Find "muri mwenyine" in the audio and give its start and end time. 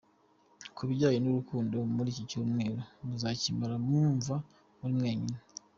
4.79-5.39